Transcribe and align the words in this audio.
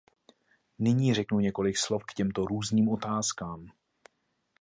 Nyní 0.79 1.13
řeknu 1.13 1.39
několik 1.39 1.77
slov 1.77 2.03
k 2.05 2.13
těmto 2.13 2.45
různým 2.45 2.89
otázkám. 2.89 3.67